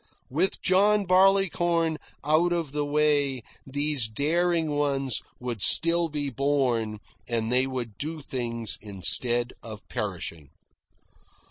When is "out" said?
2.25-2.51